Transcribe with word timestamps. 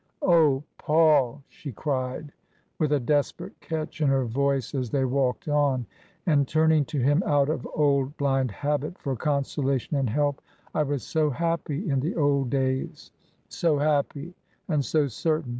"Oh, 0.23 0.63
Paul," 0.79 1.43
she 1.47 1.71
cried, 1.71 2.31
with 2.79 2.91
a 2.91 2.99
desperate 2.99 3.59
catch 3.59 4.01
in 4.01 4.07
her 4.07 4.25
voice 4.25 4.73
as 4.73 4.89
they 4.89 5.05
walked 5.05 5.47
on, 5.47 5.85
and 6.25 6.47
turning 6.47 6.85
to 6.85 6.97
him 6.97 7.21
out 7.23 7.49
of 7.49 7.67
old 7.75 8.17
blind 8.17 8.49
habit 8.49 8.97
for 8.97 9.15
consolation 9.15 9.95
and 9.97 10.09
help," 10.09 10.41
I 10.73 10.81
was 10.81 11.03
so 11.03 11.29
happy 11.29 11.87
in 11.87 11.99
the 11.99 12.15
old 12.15 12.49
days— 12.49 13.11
so 13.47 13.77
happy 13.77 14.33
and 14.67 14.83
so 14.83 15.05
certain 15.05 15.49